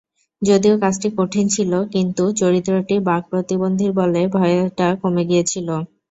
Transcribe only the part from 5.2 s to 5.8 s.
গিয়েছিল।